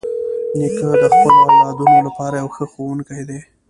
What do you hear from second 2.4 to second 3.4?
یو ښه ښوونکی دی.